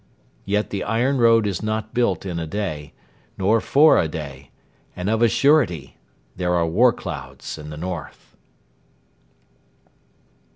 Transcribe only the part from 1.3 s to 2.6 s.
is not built in a